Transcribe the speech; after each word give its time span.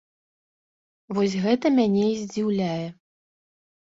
Вось 1.17 1.35
гэта 1.43 1.65
мяне 1.77 2.05
і 2.13 2.15
здзіўляе. 2.21 2.87